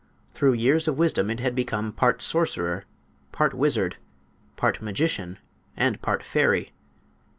[0.33, 2.85] Through years of wisdom it had become part sorcerer,
[3.31, 3.97] part wizard,
[4.55, 5.37] part magician
[5.77, 6.71] and part fairy.